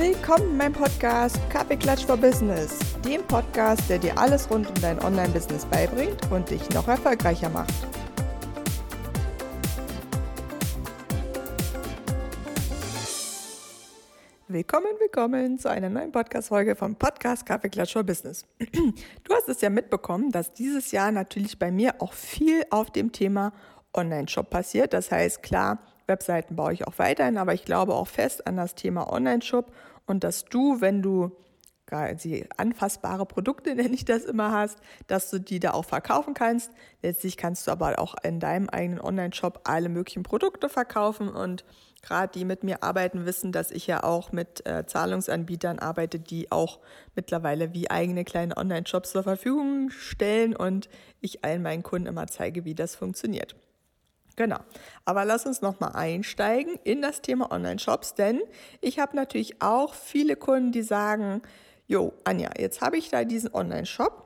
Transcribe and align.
Willkommen 0.00 0.52
in 0.52 0.56
meinem 0.56 0.72
Podcast 0.72 1.38
Kaffeeklatsch 1.50 2.06
for 2.06 2.16
Business, 2.16 2.78
dem 3.04 3.22
Podcast, 3.24 3.82
der 3.90 3.98
dir 3.98 4.16
alles 4.16 4.50
rund 4.50 4.66
um 4.66 4.74
dein 4.80 4.98
Online-Business 4.98 5.66
beibringt 5.66 6.18
und 6.30 6.48
dich 6.48 6.66
noch 6.70 6.88
erfolgreicher 6.88 7.50
macht. 7.50 7.74
Willkommen, 14.48 14.86
willkommen 15.00 15.58
zu 15.58 15.68
einer 15.68 15.90
neuen 15.90 16.12
Podcast-Folge 16.12 16.76
vom 16.76 16.96
Podcast 16.96 17.44
Kaffeeklatsch 17.44 17.92
for 17.92 18.02
Business. 18.02 18.46
Du 19.24 19.34
hast 19.34 19.50
es 19.50 19.60
ja 19.60 19.68
mitbekommen, 19.68 20.30
dass 20.30 20.54
dieses 20.54 20.92
Jahr 20.92 21.12
natürlich 21.12 21.58
bei 21.58 21.70
mir 21.70 21.96
auch 21.98 22.14
viel 22.14 22.64
auf 22.70 22.90
dem 22.90 23.12
Thema 23.12 23.52
Online-Shop 23.92 24.48
passiert. 24.48 24.94
Das 24.94 25.10
heißt, 25.10 25.42
klar, 25.42 25.78
Webseiten 26.10 26.56
baue 26.56 26.74
ich 26.74 26.86
auch 26.86 26.98
weiterhin, 26.98 27.38
aber 27.38 27.54
ich 27.54 27.64
glaube 27.64 27.94
auch 27.94 28.08
fest 28.08 28.46
an 28.46 28.58
das 28.58 28.74
Thema 28.74 29.10
Online-Shop 29.10 29.72
und 30.06 30.24
dass 30.24 30.44
du, 30.44 30.82
wenn 30.82 31.00
du 31.00 31.30
quasi 31.86 32.46
anfassbare 32.56 33.26
Produkte, 33.26 33.74
nenne 33.74 33.94
ich 33.94 34.04
das 34.04 34.24
immer, 34.24 34.52
hast, 34.52 34.78
dass 35.06 35.30
du 35.30 35.38
die 35.38 35.60
da 35.60 35.72
auch 35.72 35.84
verkaufen 35.84 36.34
kannst. 36.34 36.70
Letztlich 37.02 37.36
kannst 37.36 37.66
du 37.66 37.70
aber 37.72 37.98
auch 37.98 38.14
in 38.22 38.40
deinem 38.40 38.68
eigenen 38.68 39.00
Online-Shop 39.00 39.60
alle 39.64 39.88
möglichen 39.88 40.22
Produkte 40.22 40.68
verkaufen 40.68 41.28
und 41.28 41.64
gerade 42.02 42.32
die 42.32 42.44
mit 42.44 42.64
mir 42.64 42.82
arbeiten, 42.82 43.26
wissen, 43.26 43.52
dass 43.52 43.70
ich 43.70 43.86
ja 43.86 44.02
auch 44.02 44.32
mit 44.32 44.66
äh, 44.66 44.86
Zahlungsanbietern 44.86 45.78
arbeite, 45.78 46.18
die 46.18 46.50
auch 46.50 46.78
mittlerweile 47.14 47.74
wie 47.74 47.90
eigene 47.90 48.24
kleine 48.24 48.56
Online-Shops 48.56 49.10
zur 49.10 49.22
Verfügung 49.22 49.90
stellen 49.90 50.56
und 50.56 50.88
ich 51.20 51.44
allen 51.44 51.62
meinen 51.62 51.82
Kunden 51.82 52.06
immer 52.06 52.26
zeige, 52.26 52.64
wie 52.64 52.74
das 52.74 52.94
funktioniert. 52.94 53.54
Genau. 54.40 54.60
Aber 55.04 55.26
lass 55.26 55.44
uns 55.44 55.60
nochmal 55.60 55.92
einsteigen 55.92 56.76
in 56.82 57.02
das 57.02 57.20
Thema 57.20 57.52
Online-Shops, 57.52 58.14
denn 58.14 58.40
ich 58.80 58.98
habe 58.98 59.14
natürlich 59.14 59.60
auch 59.60 59.92
viele 59.92 60.34
Kunden, 60.34 60.72
die 60.72 60.82
sagen, 60.82 61.42
Jo, 61.86 62.14
Anja, 62.24 62.48
jetzt 62.58 62.80
habe 62.80 62.96
ich 62.96 63.10
da 63.10 63.24
diesen 63.24 63.52
Online-Shop 63.52 64.24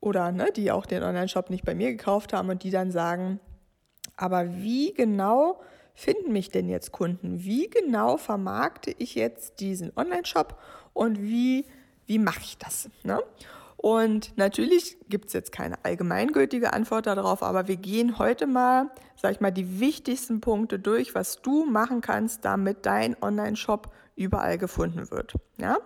oder 0.00 0.32
ne, 0.32 0.48
die 0.56 0.70
auch 0.70 0.86
den 0.86 1.02
Online-Shop 1.02 1.50
nicht 1.50 1.62
bei 1.62 1.74
mir 1.74 1.90
gekauft 1.90 2.32
haben 2.32 2.48
und 2.48 2.62
die 2.62 2.70
dann 2.70 2.90
sagen, 2.90 3.38
aber 4.16 4.62
wie 4.62 4.94
genau 4.94 5.60
finden 5.92 6.32
mich 6.32 6.48
denn 6.48 6.70
jetzt 6.70 6.92
Kunden? 6.92 7.44
Wie 7.44 7.68
genau 7.68 8.16
vermarkte 8.16 8.94
ich 8.96 9.14
jetzt 9.14 9.60
diesen 9.60 9.92
Online-Shop 9.94 10.58
und 10.94 11.20
wie, 11.20 11.66
wie 12.06 12.18
mache 12.18 12.40
ich 12.40 12.56
das? 12.56 12.88
Ne? 13.02 13.20
Und 13.84 14.38
natürlich 14.38 14.96
gibt 15.10 15.26
es 15.26 15.34
jetzt 15.34 15.52
keine 15.52 15.84
allgemeingültige 15.84 16.72
Antwort 16.72 17.04
darauf, 17.04 17.42
aber 17.42 17.68
wir 17.68 17.76
gehen 17.76 18.18
heute 18.18 18.46
mal, 18.46 18.88
sag 19.14 19.32
ich 19.32 19.42
mal, 19.42 19.50
die 19.50 19.78
wichtigsten 19.78 20.40
Punkte 20.40 20.78
durch, 20.78 21.14
was 21.14 21.42
du 21.42 21.66
machen 21.66 22.00
kannst, 22.00 22.46
damit 22.46 22.86
dein 22.86 23.14
Online-Shop 23.22 23.92
überall 24.16 24.56
gefunden 24.56 25.10
wird. 25.10 25.34
Ja? 25.58 25.76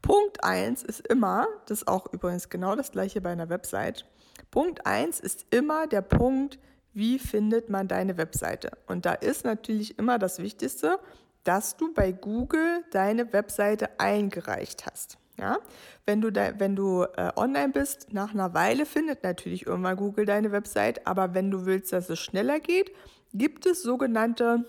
Punkt 0.00 0.44
1 0.44 0.84
ist 0.84 1.04
immer, 1.08 1.48
das 1.66 1.78
ist 1.78 1.88
auch 1.88 2.06
übrigens 2.12 2.50
genau 2.50 2.76
das 2.76 2.92
gleiche 2.92 3.20
bei 3.20 3.30
einer 3.30 3.48
Website. 3.48 4.06
Punkt 4.52 4.86
1 4.86 5.18
ist 5.18 5.44
immer 5.50 5.88
der 5.88 6.02
Punkt, 6.02 6.60
wie 6.92 7.18
findet 7.18 7.68
man 7.68 7.88
deine 7.88 8.16
Webseite? 8.16 8.70
Und 8.86 9.06
da 9.06 9.14
ist 9.14 9.44
natürlich 9.44 9.98
immer 9.98 10.20
das 10.20 10.38
Wichtigste, 10.38 11.00
dass 11.42 11.76
du 11.76 11.92
bei 11.92 12.12
Google 12.12 12.84
deine 12.92 13.32
Webseite 13.32 13.98
eingereicht 13.98 14.86
hast. 14.86 15.18
Ja? 15.38 15.58
Wenn 16.06 16.20
du, 16.20 16.30
da, 16.30 16.58
wenn 16.58 16.76
du 16.76 17.04
äh, 17.16 17.30
online 17.36 17.70
bist, 17.70 18.12
nach 18.12 18.32
einer 18.32 18.54
Weile 18.54 18.86
findet 18.86 19.22
natürlich 19.22 19.66
irgendwann 19.66 19.96
Google 19.96 20.26
deine 20.26 20.52
Website, 20.52 21.06
aber 21.06 21.34
wenn 21.34 21.50
du 21.50 21.66
willst, 21.66 21.92
dass 21.92 22.10
es 22.10 22.18
schneller 22.18 22.60
geht, 22.60 22.92
gibt 23.32 23.66
es 23.66 23.82
sogenannte 23.82 24.64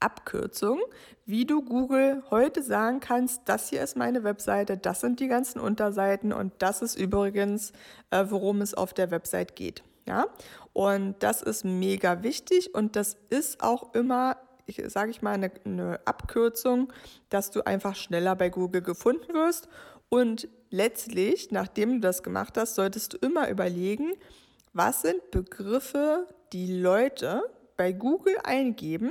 Abkürzungen, 0.00 0.82
wie 1.24 1.46
du 1.46 1.62
Google 1.62 2.22
heute 2.30 2.62
sagen 2.62 3.00
kannst, 3.00 3.42
das 3.46 3.70
hier 3.70 3.82
ist 3.82 3.96
meine 3.96 4.24
Webseite, 4.24 4.76
das 4.76 5.00
sind 5.00 5.20
die 5.20 5.28
ganzen 5.28 5.58
Unterseiten 5.58 6.32
und 6.32 6.52
das 6.58 6.82
ist 6.82 6.98
übrigens, 6.98 7.72
äh, 8.10 8.24
worum 8.28 8.60
es 8.60 8.74
auf 8.74 8.92
der 8.92 9.10
Website 9.10 9.56
geht. 9.56 9.82
Ja? 10.06 10.26
Und 10.72 11.16
das 11.20 11.42
ist 11.42 11.64
mega 11.64 12.22
wichtig 12.22 12.74
und 12.74 12.96
das 12.96 13.16
ist 13.30 13.62
auch 13.62 13.94
immer 13.94 14.36
ich 14.66 14.82
sage 14.88 15.12
ich 15.12 15.22
mal, 15.22 15.34
eine, 15.34 15.52
eine, 15.64 16.00
Abkürzung, 16.06 16.92
dass 17.30 17.52
du 17.52 17.64
einfach 17.64 17.94
schneller 17.94 18.34
bei 18.34 18.48
Google 18.50 18.82
gefunden 18.82 19.32
wirst 19.32 19.68
und 20.08 20.48
letztlich, 20.70 21.50
nachdem 21.50 21.94
du 21.94 22.00
das 22.00 22.22
gemacht 22.22 22.56
hast, 22.56 22.74
solltest 22.74 23.14
du 23.14 23.16
immer 23.18 23.48
überlegen, 23.48 24.12
was 24.72 25.02
sind 25.02 25.30
Begriffe, 25.30 26.26
die 26.52 26.80
Leute 26.80 27.42
bei 27.76 27.92
Google 27.92 28.36
eingeben 28.44 29.10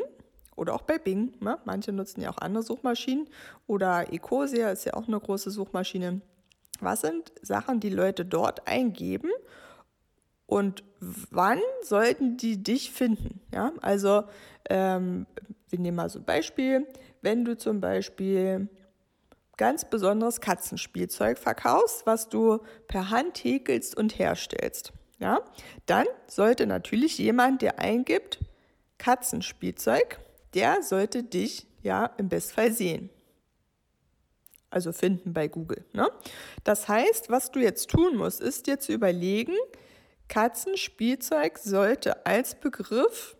oder 0.55 0.73
auch 0.73 0.83
bei 0.83 0.97
Bing. 0.97 1.33
Ne? 1.39 1.57
Manche 1.65 1.91
nutzen 1.91 2.21
ja 2.21 2.29
auch 2.29 2.37
andere 2.37 2.63
Suchmaschinen 2.63 3.27
oder 3.67 4.11
Ecosia 4.13 4.69
ist 4.69 4.85
ja 4.85 4.93
auch 4.93 5.07
eine 5.07 5.19
große 5.19 5.51
Suchmaschine. 5.51 6.21
Was 6.79 7.01
sind 7.01 7.31
Sachen, 7.41 7.79
die 7.79 7.89
Leute 7.89 8.25
dort 8.25 8.67
eingeben 8.67 9.29
und 10.45 10.83
wann 10.99 11.59
sollten 11.81 12.37
die 12.37 12.61
dich 12.61 12.91
finden? 12.91 13.41
Ja, 13.53 13.73
also 13.81 14.25
ähm, 14.69 15.25
wir 15.69 15.79
nehmen 15.79 15.97
mal 15.97 16.09
so 16.09 16.19
ein 16.19 16.25
Beispiel. 16.25 16.85
Wenn 17.21 17.45
du 17.45 17.57
zum 17.57 17.81
Beispiel 17.81 18.69
ganz 19.57 19.89
besonderes 19.89 20.41
Katzenspielzeug 20.41 21.37
verkaufst, 21.37 22.05
was 22.05 22.29
du 22.29 22.59
per 22.87 23.09
Hand 23.09 23.43
häkelst 23.43 23.95
und 23.95 24.19
herstellst. 24.19 24.93
Ja, 25.19 25.41
dann 25.85 26.05
sollte 26.27 26.67
natürlich 26.67 27.17
jemand, 27.17 27.61
der 27.61 27.79
eingibt 27.79 28.39
Katzenspielzeug, 28.97 30.19
der 30.53 30.83
sollte 30.83 31.23
dich 31.23 31.67
ja 31.81 32.05
im 32.17 32.29
Bestfall 32.29 32.71
sehen. 32.71 33.09
Also 34.69 34.91
finden 34.91 35.31
bei 35.31 35.47
Google. 35.47 35.85
Ne? 35.93 36.09
Das 36.65 36.89
heißt, 36.89 37.29
was 37.29 37.51
du 37.51 37.59
jetzt 37.59 37.89
tun 37.89 38.17
musst, 38.17 38.41
ist 38.41 38.67
dir 38.67 38.79
zu 38.79 38.91
überlegen, 38.91 39.55
Katzenspielzeug 40.27 41.59
sollte 41.59 42.25
als 42.25 42.55
Begriff 42.55 43.37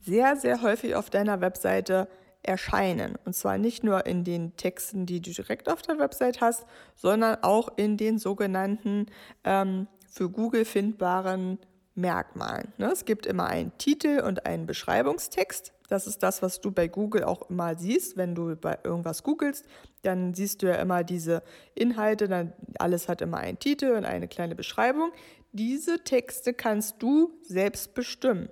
sehr, 0.00 0.36
sehr 0.36 0.62
häufig 0.62 0.94
auf 0.94 1.10
deiner 1.10 1.40
Webseite 1.40 2.08
erscheinen. 2.42 3.16
Und 3.24 3.34
zwar 3.34 3.58
nicht 3.58 3.84
nur 3.84 4.06
in 4.06 4.24
den 4.24 4.56
Texten, 4.56 5.06
die 5.06 5.20
du 5.20 5.30
direkt 5.30 5.68
auf 5.70 5.82
der 5.82 5.98
Website 5.98 6.40
hast, 6.40 6.66
sondern 6.94 7.42
auch 7.42 7.68
in 7.76 7.96
den 7.96 8.18
sogenannten 8.18 9.06
ähm, 9.44 9.86
für 10.08 10.30
Google 10.30 10.64
findbaren 10.64 11.58
Merkmalen. 11.94 12.72
Ne? 12.78 12.90
Es 12.92 13.04
gibt 13.04 13.26
immer 13.26 13.46
einen 13.46 13.76
Titel 13.78 14.22
und 14.26 14.46
einen 14.46 14.66
Beschreibungstext. 14.66 15.72
Das 15.88 16.06
ist 16.06 16.22
das, 16.22 16.40
was 16.40 16.60
du 16.60 16.70
bei 16.70 16.88
Google 16.88 17.24
auch 17.24 17.50
immer 17.50 17.76
siehst. 17.76 18.16
Wenn 18.16 18.34
du 18.34 18.54
bei 18.56 18.78
irgendwas 18.84 19.22
googelst, 19.22 19.66
dann 20.02 20.34
siehst 20.34 20.62
du 20.62 20.68
ja 20.68 20.76
immer 20.76 21.04
diese 21.04 21.42
Inhalte. 21.74 22.28
Dann 22.28 22.52
alles 22.78 23.08
hat 23.08 23.20
immer 23.20 23.38
einen 23.38 23.58
Titel 23.58 23.92
und 23.92 24.04
eine 24.04 24.28
kleine 24.28 24.54
Beschreibung. 24.54 25.12
Diese 25.52 26.04
Texte 26.04 26.54
kannst 26.54 27.02
du 27.02 27.32
selbst 27.42 27.94
bestimmen. 27.94 28.48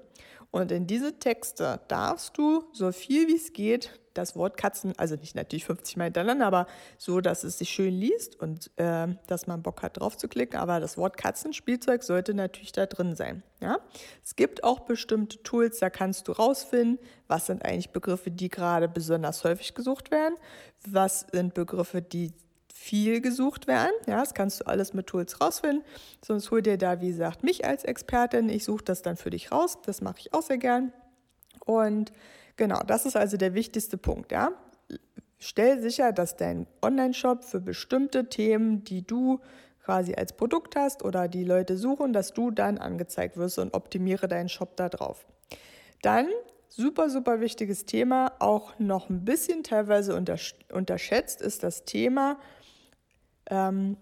Und 0.51 0.73
in 0.73 0.87
diese 0.87 1.19
Texte 1.19 1.81
darfst 1.89 2.39
du 2.39 2.65
so 2.73 2.91
viel 2.93 3.29
wie 3.29 3.37
es 3.37 3.53
geht 3.53 3.99
das 4.19 4.37
Wort 4.37 4.57
Katzen, 4.57 4.93
also 4.99 5.15
nicht 5.15 5.35
natürlich 5.35 5.65
50 5.65 5.97
Mal 5.97 6.05
hintereinander, 6.05 6.47
aber 6.47 6.67
so, 6.99 7.21
dass 7.21 7.45
es 7.45 7.59
sich 7.59 7.71
schön 7.71 7.95
liest 7.95 8.39
und 8.39 8.71
äh, 8.77 9.07
dass 9.27 9.47
man 9.47 9.63
Bock 9.63 9.83
hat 9.83 9.99
drauf 9.99 10.17
zu 10.17 10.29
klicken. 10.29 10.59
Aber 10.59 10.81
das 10.81 10.99
Wort 10.99 11.17
Katzenspielzeug 11.17 12.03
sollte 12.03 12.35
natürlich 12.35 12.73
da 12.73 12.87
drin 12.87 13.15
sein. 13.15 13.43
Ja? 13.61 13.79
Es 14.25 14.37
gibt 14.37 14.65
auch 14.65 14.81
bestimmte 14.81 15.43
Tools, 15.43 15.79
da 15.79 15.89
kannst 15.89 16.29
du 16.29 16.33
rausfinden, 16.33 16.99
was 17.29 17.47
sind 17.47 17.65
eigentlich 17.65 17.91
Begriffe, 17.91 18.31
die 18.31 18.49
gerade 18.49 18.89
besonders 18.89 19.45
häufig 19.45 19.75
gesucht 19.75 20.11
werden, 20.11 20.35
was 20.87 21.27
sind 21.33 21.55
Begriffe, 21.55 22.03
die 22.03 22.33
viel 22.79 23.21
gesucht 23.21 23.67
werden. 23.67 23.93
Ja, 24.07 24.21
das 24.21 24.35
kannst 24.35 24.61
du 24.61 24.67
alles 24.67 24.95
mit 24.95 25.09
Tools 25.09 25.41
rausfinden. 25.41 25.85
Sonst 26.25 26.51
hol 26.51 26.63
dir 26.63 26.79
da, 26.79 27.01
wie 27.01 27.09
gesagt, 27.09 27.43
mich 27.43 27.65
als 27.67 27.85
Expertin. 27.85 28.49
Ich 28.49 28.65
suche 28.65 28.85
das 28.85 29.03
dann 29.03 29.17
für 29.17 29.31
dich 29.31 29.51
raus. 29.53 29.79
Das 29.85 30.01
mache 30.01 30.19
ich 30.21 30.33
auch 30.33 30.43
sehr 30.43 30.59
gern. 30.59 30.93
Und 31.67 32.13
genau, 32.57 32.81
das 32.87 33.05
ist 33.05 33.17
also 33.17 33.37
der 33.37 33.53
wichtigste 33.55 33.99
Punkt. 33.99 34.33
Ja, 34.33 34.53
stell 35.39 35.83
sicher, 35.83 36.13
dass 36.13 36.37
dein 36.37 36.67
Online-Shop 36.81 37.45
für 37.45 37.61
bestimmte 37.61 38.29
Themen, 38.29 38.85
die 38.85 39.07
du 39.07 39.41
quasi 39.85 40.15
als 40.15 40.33
Produkt 40.33 40.77
hast 40.77 41.05
oder 41.05 41.29
die 41.29 41.45
Leute 41.45 41.77
suchen, 41.77 42.13
dass 42.13 42.33
du 42.33 42.51
dann 42.51 42.79
angezeigt 42.79 43.37
wirst 43.37 43.59
und 43.59 43.75
optimiere 43.75 44.29
deinen 44.29 44.49
Shop 44.49 44.77
da 44.77 44.89
drauf. 44.89 45.27
Dann 46.01 46.29
super, 46.69 47.11
super 47.11 47.41
wichtiges 47.41 47.87
Thema, 47.87 48.33
auch 48.39 48.79
noch 48.79 49.11
ein 49.11 49.25
bisschen 49.25 49.63
teilweise 49.65 50.15
unterschätzt, 50.15 51.43
ist 51.43 51.65
das 51.65 51.85
Thema 51.85 52.39
ähm, 53.51 53.97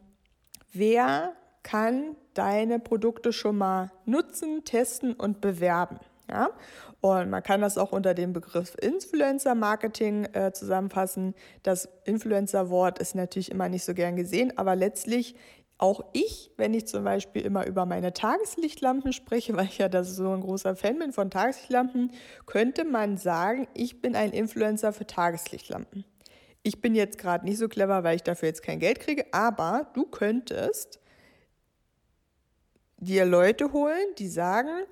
wer 0.72 1.32
kann 1.62 2.16
deine 2.34 2.78
Produkte 2.78 3.32
schon 3.32 3.58
mal 3.58 3.90
nutzen, 4.04 4.64
testen 4.64 5.14
und 5.14 5.40
bewerben? 5.40 5.98
Ja? 6.28 6.50
Und 7.00 7.31
man 7.31 7.43
kann 7.43 7.60
das 7.60 7.78
auch 7.78 7.93
unter 7.93 8.14
dem 8.14 8.32
Begriff 8.32 8.76
Influencer-Marketing 8.81 10.26
äh, 10.32 10.52
zusammenfassen. 10.52 11.34
Das 11.62 11.88
Influencer-Wort 12.04 12.98
ist 12.98 13.14
natürlich 13.14 13.50
immer 13.50 13.69
nicht 13.69 13.84
so 13.84 13.94
gern 13.94 14.16
gesehen, 14.16 14.56
aber 14.56 14.76
letztlich 14.76 15.37
auch 15.78 16.00
ich, 16.14 16.50
wenn 16.56 16.72
ich 16.72 16.87
zum 16.87 17.04
Beispiel 17.04 17.42
immer 17.42 17.66
über 17.66 17.84
meine 17.84 18.12
Tageslichtlampen 18.12 19.12
spreche, 19.12 19.54
weil 19.56 19.66
ich 19.66 19.78
ja 19.78 19.88
das 19.88 20.16
so 20.16 20.31
ein 20.32 20.40
großer 20.40 20.76
Fan 20.76 20.99
bin 20.99 21.12
von 21.12 21.31
Tageslichtlampen, 21.31 22.12
könnte 22.46 22.84
man 22.84 23.16
sagen, 23.19 23.69
ich 23.75 24.00
bin 24.00 24.16
ein 24.16 24.32
Influencer 24.32 24.92
für 24.92 25.06
Tageslichtlampen. 25.06 26.04
Ich 26.66 26.80
bin 26.80 26.96
jetzt 26.96 27.18
gerade 27.18 27.44
nicht 27.44 27.58
so 27.58 27.68
clever, 27.68 28.02
weil 28.02 28.16
ich 28.16 28.24
dafür 28.24 28.48
jetzt 28.48 28.64
kein 28.64 28.80
Geld 28.80 28.98
kriege, 28.98 29.26
aber 29.30 29.86
du 29.94 30.04
könntest 30.04 30.98
dir 32.96 33.24
Leute 33.24 33.72
holen, 33.72 34.04
die 34.18 34.26
sagen, 34.26 34.82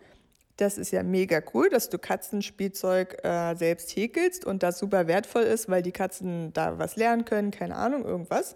das 0.57 0.79
ist 0.79 0.93
ja 0.93 1.03
mega 1.03 1.43
cool, 1.53 1.69
dass 1.71 1.89
du 1.89 1.99
Katzenspielzeug 1.99 3.25
äh, 3.25 3.57
selbst 3.57 3.91
häkelst 3.97 4.45
und 4.45 4.63
das 4.63 4.79
super 4.79 5.09
wertvoll 5.09 5.43
ist, 5.43 5.69
weil 5.69 5.83
die 5.83 5.91
Katzen 5.91 6.53
da 6.53 6.79
was 6.79 6.95
lernen 6.95 7.25
können, 7.25 7.51
keine 7.51 7.75
Ahnung, 7.75 8.05
irgendwas. 8.05 8.55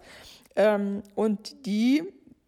Ähm, 0.55 1.03
und 1.13 1.65
die 1.65 2.03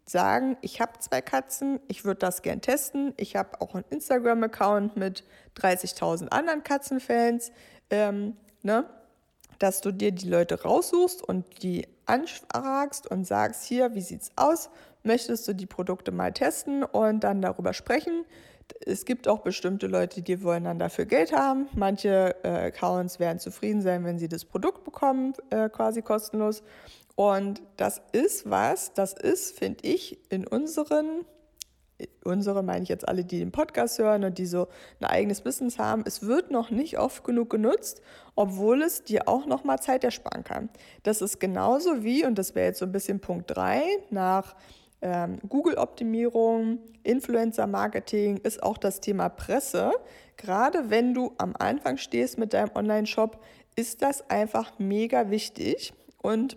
sagen, 0.06 0.56
ich 0.62 0.80
habe 0.80 0.98
zwei 1.00 1.20
Katzen, 1.20 1.80
ich 1.86 2.06
würde 2.06 2.20
das 2.20 2.40
gern 2.40 2.62
testen. 2.62 3.12
Ich 3.18 3.36
habe 3.36 3.60
auch 3.60 3.74
einen 3.74 3.84
Instagram-Account 3.90 4.96
mit 4.96 5.22
30.000 5.58 6.28
anderen 6.28 6.62
Katzenfans. 6.64 7.52
Ähm, 7.90 8.38
ne? 8.62 8.86
Dass 9.62 9.80
du 9.80 9.92
dir 9.92 10.10
die 10.10 10.28
Leute 10.28 10.62
raussuchst 10.62 11.22
und 11.22 11.62
die 11.62 11.86
anfragst 12.06 13.08
und 13.08 13.24
sagst, 13.24 13.62
hier, 13.62 13.94
wie 13.94 14.00
sieht's 14.00 14.32
aus? 14.34 14.70
Möchtest 15.04 15.46
du 15.46 15.54
die 15.54 15.66
Produkte 15.66 16.10
mal 16.10 16.32
testen 16.32 16.82
und 16.82 17.20
dann 17.22 17.40
darüber 17.40 17.72
sprechen? 17.72 18.24
Es 18.84 19.04
gibt 19.04 19.28
auch 19.28 19.38
bestimmte 19.38 19.86
Leute, 19.86 20.20
die 20.20 20.42
wollen 20.42 20.64
dann 20.64 20.80
dafür 20.80 21.04
Geld 21.04 21.32
haben. 21.32 21.68
Manche 21.76 22.34
äh, 22.42 22.48
Accounts 22.48 23.20
werden 23.20 23.38
zufrieden 23.38 23.82
sein, 23.82 24.04
wenn 24.04 24.18
sie 24.18 24.28
das 24.28 24.44
Produkt 24.44 24.82
bekommen, 24.82 25.34
äh, 25.50 25.68
quasi 25.68 26.02
kostenlos. 26.02 26.64
Und 27.14 27.62
das 27.76 28.02
ist 28.10 28.50
was, 28.50 28.94
das 28.94 29.12
ist, 29.12 29.56
finde 29.56 29.86
ich, 29.86 30.18
in 30.28 30.44
unseren, 30.44 31.24
unsere 32.24 32.62
meine 32.62 32.82
ich 32.82 32.88
jetzt 32.88 33.08
alle, 33.08 33.24
die 33.24 33.38
den 33.38 33.52
Podcast 33.52 33.98
hören 33.98 34.24
und 34.24 34.38
die 34.38 34.46
so 34.46 34.68
ein 35.00 35.06
eigenes 35.06 35.40
Business 35.40 35.78
haben, 35.78 36.04
es 36.06 36.26
wird 36.26 36.50
noch 36.50 36.70
nicht 36.70 36.98
oft 36.98 37.24
genug 37.24 37.50
genutzt, 37.50 38.02
obwohl 38.34 38.82
es 38.82 39.04
dir 39.04 39.28
auch 39.28 39.46
nochmal 39.46 39.80
Zeit 39.80 40.04
ersparen 40.04 40.44
kann. 40.44 40.68
Das 41.02 41.22
ist 41.22 41.40
genauso 41.40 42.02
wie, 42.04 42.24
und 42.24 42.38
das 42.38 42.54
wäre 42.54 42.68
jetzt 42.68 42.78
so 42.78 42.86
ein 42.86 42.92
bisschen 42.92 43.20
Punkt 43.20 43.54
3, 43.54 43.82
nach 44.10 44.54
ähm, 45.00 45.38
Google-Optimierung, 45.48 46.78
Influencer-Marketing 47.02 48.38
ist 48.38 48.62
auch 48.62 48.78
das 48.78 49.00
Thema 49.00 49.28
Presse. 49.28 49.92
Gerade 50.36 50.90
wenn 50.90 51.14
du 51.14 51.32
am 51.38 51.54
Anfang 51.58 51.96
stehst 51.96 52.38
mit 52.38 52.52
deinem 52.52 52.70
Online-Shop, 52.74 53.42
ist 53.74 54.02
das 54.02 54.28
einfach 54.30 54.78
mega 54.78 55.30
wichtig. 55.30 55.92
Und 56.22 56.56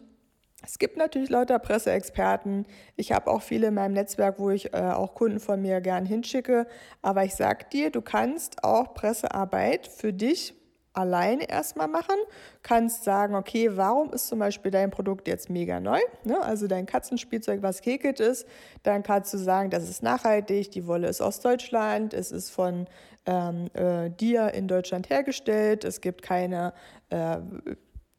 es 0.65 0.79
gibt 0.79 0.97
natürlich 0.97 1.29
lauter 1.29 1.59
Presseexperten. 1.59 2.65
Ich 2.95 3.11
habe 3.11 3.29
auch 3.29 3.41
viele 3.41 3.67
in 3.67 3.75
meinem 3.75 3.93
Netzwerk, 3.93 4.39
wo 4.39 4.49
ich 4.49 4.73
äh, 4.73 4.77
auch 4.77 5.13
Kunden 5.13 5.39
von 5.39 5.61
mir 5.61 5.79
gern 5.81 6.05
hinschicke. 6.05 6.67
Aber 7.01 7.23
ich 7.23 7.35
sag 7.35 7.69
dir, 7.69 7.91
du 7.91 8.01
kannst 8.01 8.63
auch 8.63 8.93
Pressearbeit 8.93 9.87
für 9.87 10.11
dich 10.11 10.55
alleine 10.95 11.49
erstmal 11.49 11.87
machen, 11.87 12.15
kannst 12.63 13.03
sagen, 13.03 13.35
okay, 13.35 13.69
warum 13.75 14.11
ist 14.13 14.27
zum 14.27 14.39
Beispiel 14.39 14.71
dein 14.71 14.91
Produkt 14.91 15.27
jetzt 15.27 15.49
mega 15.49 15.79
neu? 15.79 15.99
Ne? 16.23 16.41
Also 16.41 16.67
dein 16.67 16.85
Katzenspielzeug, 16.85 17.61
was 17.61 17.81
gekelt 17.81 18.19
ist, 18.19 18.47
dann 18.83 19.03
kannst 19.03 19.33
du 19.33 19.37
sagen, 19.37 19.69
das 19.69 19.89
ist 19.89 20.03
nachhaltig, 20.03 20.71
die 20.71 20.87
Wolle 20.87 21.07
ist 21.07 21.21
aus 21.21 21.41
Deutschland, 21.41 22.13
es 22.13 22.31
ist 22.31 22.49
von 22.49 22.87
ähm, 23.25 23.67
äh, 23.73 24.09
dir 24.09 24.53
in 24.53 24.67
Deutschland 24.67 25.09
hergestellt, 25.09 25.83
es 25.83 25.99
gibt 25.99 26.21
keine 26.21 26.73
äh, 27.09 27.37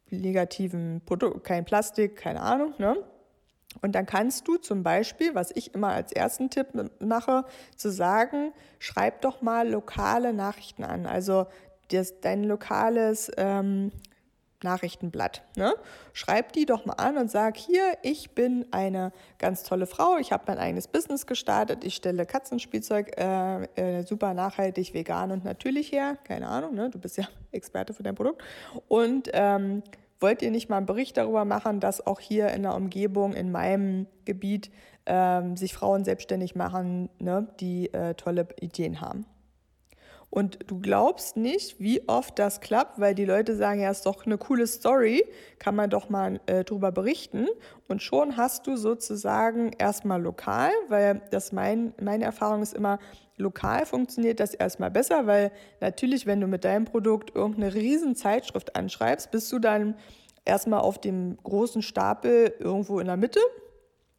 negativen 0.09 1.01
Produkte, 1.05 1.39
kein 1.39 1.65
Plastik, 1.65 2.15
keine 2.15 2.41
Ahnung. 2.41 2.73
Ne? 2.77 2.95
Und 3.81 3.93
dann 3.93 4.05
kannst 4.05 4.47
du 4.47 4.57
zum 4.57 4.83
Beispiel, 4.83 5.35
was 5.35 5.51
ich 5.51 5.73
immer 5.73 5.89
als 5.89 6.11
ersten 6.11 6.49
Tipp 6.49 6.67
mache, 6.99 7.45
zu 7.75 7.91
sagen, 7.91 8.53
schreib 8.79 9.21
doch 9.21 9.41
mal 9.41 9.69
lokale 9.69 10.33
Nachrichten 10.33 10.83
an. 10.83 11.05
Also 11.05 11.47
das, 11.91 12.19
dein 12.21 12.43
lokales 12.43 13.31
ähm, 13.37 13.91
Nachrichtenblatt. 14.63 15.43
Ne? 15.55 15.75
Schreib 16.13 16.51
die 16.53 16.65
doch 16.65 16.85
mal 16.85 16.93
an 16.93 17.17
und 17.17 17.29
sag, 17.29 17.57
hier, 17.57 17.97
ich 18.01 18.31
bin 18.31 18.65
eine 18.71 19.11
ganz 19.37 19.63
tolle 19.63 19.85
Frau, 19.85 20.17
ich 20.17 20.31
habe 20.31 20.43
mein 20.47 20.57
eigenes 20.57 20.87
Business 20.87 21.27
gestartet, 21.27 21.83
ich 21.83 21.95
stelle 21.95 22.25
Katzenspielzeug 22.25 23.19
äh, 23.19 23.63
äh, 23.75 24.03
super 24.03 24.33
nachhaltig, 24.33 24.93
vegan 24.93 25.31
und 25.31 25.45
natürlich 25.45 25.91
her, 25.91 26.17
keine 26.23 26.47
Ahnung, 26.47 26.73
ne? 26.73 26.89
du 26.89 26.99
bist 26.99 27.17
ja 27.17 27.27
Experte 27.51 27.93
für 27.93 28.03
dein 28.03 28.15
Produkt. 28.15 28.43
Und 28.87 29.29
ähm, 29.33 29.83
wollt 30.19 30.41
ihr 30.41 30.49
nicht 30.49 30.69
mal 30.69 30.77
einen 30.77 30.85
Bericht 30.87 31.17
darüber 31.17 31.45
machen, 31.45 31.79
dass 31.79 32.05
auch 32.05 32.19
hier 32.19 32.49
in 32.49 32.63
der 32.63 32.73
Umgebung, 32.73 33.33
in 33.33 33.51
meinem 33.51 34.07
Gebiet, 34.25 34.71
ähm, 35.05 35.55
sich 35.55 35.73
Frauen 35.73 36.03
selbstständig 36.03 36.55
machen, 36.55 37.09
ne? 37.19 37.47
die 37.59 37.93
äh, 37.93 38.15
tolle 38.15 38.47
Ideen 38.59 39.01
haben? 39.01 39.25
Und 40.29 40.59
du 40.67 40.79
glaubst 40.79 41.37
nicht, 41.37 41.79
wie 41.79 42.07
oft 42.07 42.37
das 42.37 42.59
klappt, 42.59 42.99
weil 42.99 43.15
die 43.15 43.25
Leute 43.25 43.55
sagen, 43.55 43.79
ja, 43.79 43.89
ist 43.89 44.05
doch 44.05 44.25
eine 44.25 44.37
coole 44.37 44.67
Story, 44.67 45.25
kann 45.57 45.75
man 45.75 45.89
doch 45.89 46.09
mal 46.09 46.41
äh, 46.47 46.63
drüber 46.63 46.91
berichten. 46.91 47.47
Und 47.87 48.01
schon 48.01 48.35
hast 48.35 48.67
du 48.67 48.75
sozusagen 48.75 49.71
erstmal 49.77 50.21
lokal, 50.21 50.71
weil 50.89 51.21
das 51.31 51.53
mein, 51.53 51.93
meine 52.01 52.25
Erfahrung 52.25 52.61
ist 52.61 52.73
immer, 52.73 52.99
lokal 53.37 53.85
funktioniert 53.85 54.39
das 54.39 54.53
erstmal 54.53 54.91
besser, 54.91 55.27
weil 55.27 55.51
natürlich, 55.79 56.25
wenn 56.25 56.41
du 56.41 56.47
mit 56.47 56.65
deinem 56.65 56.85
Produkt 56.85 57.33
irgendeine 57.33 57.73
riesen 57.73 58.15
Zeitschrift 58.15 58.75
anschreibst, 58.75 59.31
bist 59.31 59.51
du 59.51 59.59
dann 59.59 59.95
erstmal 60.43 60.81
auf 60.81 60.99
dem 60.99 61.37
großen 61.43 61.81
Stapel 61.81 62.53
irgendwo 62.59 62.99
in 62.99 63.07
der 63.07 63.17
Mitte 63.17 63.39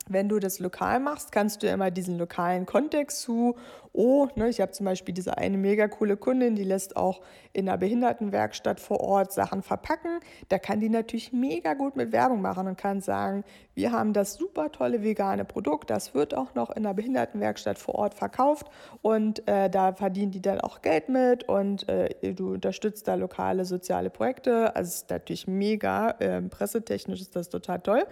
wenn 0.08 0.28
du 0.28 0.38
das 0.38 0.58
lokal 0.58 1.00
machst, 1.00 1.32
kannst 1.32 1.62
du 1.62 1.68
immer 1.68 1.90
diesen 1.90 2.18
lokalen 2.18 2.66
Kontext 2.66 3.20
zu, 3.22 3.56
oh, 3.92 4.28
ne, 4.36 4.48
ich 4.48 4.60
habe 4.60 4.72
zum 4.72 4.86
Beispiel 4.86 5.14
diese 5.14 5.38
eine 5.38 5.56
mega 5.56 5.88
coole 5.88 6.16
Kundin, 6.16 6.54
die 6.54 6.64
lässt 6.64 6.96
auch 6.96 7.20
in 7.52 7.68
einer 7.68 7.78
Behindertenwerkstatt 7.78 8.80
vor 8.80 9.00
Ort 9.00 9.32
Sachen 9.32 9.62
verpacken. 9.62 10.20
Da 10.48 10.58
kann 10.58 10.80
die 10.80 10.88
natürlich 10.88 11.32
mega 11.32 11.74
gut 11.74 11.96
mit 11.96 12.12
Werbung 12.12 12.40
machen 12.40 12.68
und 12.68 12.78
kann 12.78 13.00
sagen, 13.00 13.44
wir 13.74 13.92
haben 13.92 14.12
das 14.12 14.34
super 14.34 14.70
tolle 14.70 15.02
vegane 15.02 15.44
Produkt, 15.44 15.90
das 15.90 16.14
wird 16.14 16.34
auch 16.34 16.54
noch 16.54 16.70
in 16.70 16.84
einer 16.84 16.94
Behindertenwerkstatt 16.94 17.78
vor 17.78 17.94
Ort 17.96 18.14
verkauft 18.14 18.68
und 19.02 19.46
äh, 19.48 19.68
da 19.70 19.92
verdienen 19.92 20.32
die 20.32 20.42
dann 20.42 20.60
auch 20.60 20.82
Geld 20.82 21.08
mit 21.08 21.48
und 21.48 21.88
äh, 21.88 22.34
du 22.34 22.54
unterstützt 22.54 23.08
da 23.08 23.14
lokale 23.14 23.64
soziale 23.64 24.10
Projekte. 24.10 24.74
Also 24.76 24.88
es 24.88 24.94
ist 25.02 25.10
natürlich 25.10 25.46
mega, 25.46 26.10
äh, 26.18 26.42
pressetechnisch 26.42 27.20
ist 27.20 27.36
das 27.36 27.48
total 27.48 27.80
toll. 27.80 28.04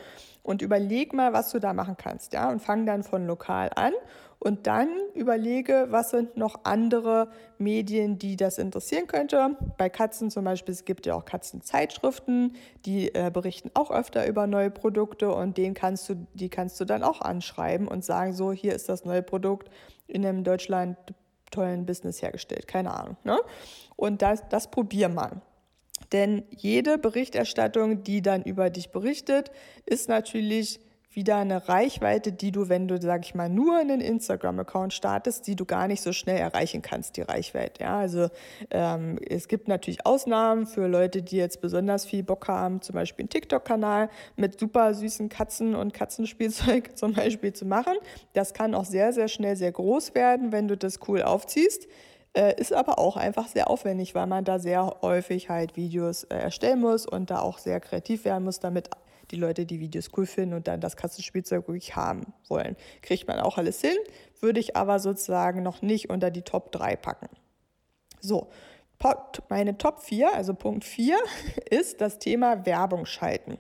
Und 0.43 0.63
überleg 0.63 1.13
mal, 1.13 1.33
was 1.33 1.51
du 1.51 1.59
da 1.59 1.73
machen 1.87 1.97
kannst, 1.97 2.33
ja, 2.33 2.51
und 2.51 2.61
fang 2.61 2.87
dann 2.87 3.03
von 3.03 3.27
lokal 3.27 3.71
an 3.75 3.93
und 4.39 4.67
dann 4.67 4.89
überlege, 5.15 5.87
was 5.91 6.11
sind 6.11 6.37
noch 6.37 6.61
andere 6.65 7.29
Medien, 7.59 8.19
die 8.19 8.37
das 8.37 8.59
interessieren 8.59 9.07
könnte. 9.07 9.57
Bei 9.79 9.89
Katzen 9.89 10.31
zum 10.31 10.45
Beispiel, 10.45 10.75
es 10.75 10.85
gibt 10.85 11.07
ja 11.07 11.15
auch 11.15 11.25
Katzenzeitschriften, 11.25 12.57
die 12.85 13.15
äh, 13.15 13.31
berichten 13.33 13.71
auch 13.75 13.91
öfter 13.91 14.27
über 14.27 14.47
neue 14.47 14.71
Produkte 14.71 15.33
und 15.33 15.57
den 15.57 15.75
kannst 15.75 16.09
du, 16.09 16.27
die 16.35 16.49
kannst 16.49 16.79
du 16.81 16.85
dann 16.85 17.03
auch 17.03 17.21
anschreiben 17.21 17.89
und 17.89 18.05
sagen, 18.05 18.33
so, 18.35 18.53
hier 18.53 18.75
ist 18.75 18.89
das 18.89 19.05
neue 19.05 19.23
Produkt 19.23 19.71
in 20.07 20.27
einem 20.27 20.45
Deutschland 20.45 20.97
tollen 21.51 21.87
Business 21.87 22.21
hergestellt. 22.21 22.67
Keine 22.67 22.93
Ahnung. 22.93 23.17
Ne? 23.25 23.39
Und 23.95 24.21
das, 24.21 24.43
das 24.51 24.71
probier 24.71 25.09
mal. 25.09 25.41
Denn 26.13 26.45
jede 26.51 26.99
Berichterstattung, 26.99 28.03
die 28.03 28.21
dann 28.21 28.43
über 28.43 28.69
dich 28.69 28.91
berichtet, 28.91 29.51
ist 29.87 30.09
natürlich 30.09 30.81
wieder 31.17 31.37
eine 31.37 31.67
Reichweite, 31.67 32.31
die 32.31 32.53
du, 32.53 32.69
wenn 32.69 32.89
du, 32.89 33.01
sag 33.01 33.25
ich 33.25 33.35
mal, 33.35 33.49
nur 33.49 33.79
einen 33.79 34.03
Instagram-Account 34.03 34.93
startest, 34.93 35.47
die 35.47 35.57
du 35.57 35.65
gar 35.65 35.89
nicht 35.89 36.03
so 36.03 36.13
schnell 36.13 36.37
erreichen 36.37 36.83
kannst, 36.83 37.17
die 37.17 37.23
Reichweite. 37.23 37.85
Ja, 37.85 37.99
also 37.99 38.29
ähm, 38.71 39.19
es 39.27 39.49
gibt 39.49 39.67
natürlich 39.67 40.05
Ausnahmen 40.05 40.67
für 40.67 40.87
Leute, 40.87 41.23
die 41.23 41.39
jetzt 41.39 41.63
besonders 41.63 42.05
viel 42.05 42.23
Bock 42.23 42.47
haben, 42.49 42.83
zum 42.83 42.95
Beispiel 42.95 43.23
einen 43.23 43.31
TikTok-Kanal 43.31 44.11
mit 44.37 44.61
super 44.61 44.93
süßen 44.93 45.31
Katzen 45.31 45.75
und 45.75 45.95
Katzenspielzeug 45.95 46.91
zum 46.99 47.15
Beispiel 47.15 47.55
zu 47.55 47.65
machen. 47.65 47.95
Das 48.35 48.53
kann 48.53 48.75
auch 48.75 48.85
sehr, 48.85 49.15
sehr 49.15 49.29
schnell 49.29 49.57
sehr 49.57 49.73
groß 49.73 50.15
werden, 50.15 50.53
wenn 50.53 50.69
du 50.69 50.77
das 50.77 51.01
cool 51.09 51.23
aufziehst 51.23 51.89
äh, 52.37 52.61
ist 52.61 52.75
aber 52.75 52.99
auch 52.99 53.17
einfach 53.17 53.49
sehr 53.49 53.71
aufwendig, 53.71 54.15
weil 54.15 54.27
man 54.27 54.45
da 54.45 54.59
sehr 54.59 54.99
häufig 55.01 55.49
halt 55.49 55.75
Videos 55.75 56.25
äh, 56.25 56.37
erstellen 56.37 56.81
muss 56.81 57.07
und 57.07 57.31
da 57.31 57.41
auch 57.41 57.57
sehr 57.57 57.81
kreativ 57.81 58.27
werden 58.27 58.45
muss, 58.45 58.61
damit 58.61 58.91
die 59.31 59.37
Leute 59.37 59.67
die 59.67 59.81
Videos 59.81 60.11
cool 60.17 60.27
finden 60.27 60.55
und 60.55 60.69
dann 60.69 60.81
das 60.81 60.97
Kassenspielzeug 60.97 61.69
wirklich 61.69 61.97
haben 61.97 62.33
wollen. 62.49 62.77
Kriegt 63.03 63.27
man 63.29 63.41
auch 63.41 63.59
alles 63.59 63.81
hin, 63.81 63.97
würde 64.41 64.61
ich 64.61 64.77
aber 64.77 64.99
sozusagen 64.99 65.63
noch 65.63 65.83
nicht 65.83 66.11
unter 66.11 66.31
die 66.31 66.43
Top 66.43 66.73
3 66.73 66.97
packen. 66.97 67.29
So, 68.21 68.49
meine 69.49 69.79
Top 69.79 70.01
4, 70.01 70.35
also 70.35 70.55
Punkt 70.55 70.85
4, 70.85 71.17
ist 71.71 72.01
das 72.01 72.19
Thema 72.19 72.67
Werbung 72.67 73.07
schalten. 73.07 73.59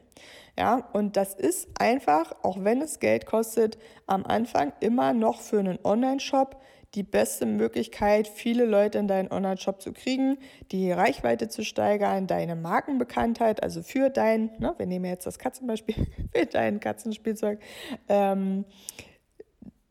Ja, 0.59 0.89
und 0.95 1.17
das 1.19 1.35
ist 1.35 1.69
einfach, 1.79 2.33
auch 2.43 2.57
wenn 2.61 2.81
es 2.81 2.99
Geld 2.99 3.27
kostet, 3.27 3.77
am 4.07 4.25
Anfang 4.25 4.73
immer 4.81 5.13
noch 5.13 5.43
für 5.43 5.59
einen 5.59 5.79
Online-Shop 5.85 6.59
die 6.97 7.03
beste 7.03 7.45
Möglichkeit, 7.45 8.27
viele 8.27 8.65
Leute 8.65 8.99
in 8.99 9.07
deinen 9.07 9.31
Online-Shop 9.31 9.83
zu 9.83 9.93
kriegen, 9.93 10.39
die 10.73 10.91
Reichweite 10.91 11.49
zu 11.49 11.63
steigern, 11.63 12.27
deine 12.27 12.57
Markenbekanntheit, 12.57 13.63
also 13.63 13.83
für 13.83 14.09
dein, 14.09 14.51
ne, 14.59 14.75
wir 14.79 14.87
nehmen 14.87 15.05
jetzt 15.05 15.27
das 15.27 15.39
Katzenbeispiel, 15.39 15.95
für 16.35 16.47
dein 16.47 16.81
Katzenspielzeug, 16.81 17.61
ähm, 18.09 18.65